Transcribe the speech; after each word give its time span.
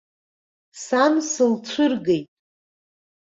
Сан 0.85 1.13
сылцәыргеит. 1.31 2.27